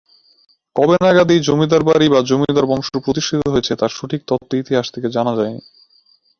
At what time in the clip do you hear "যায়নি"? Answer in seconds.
5.39-5.61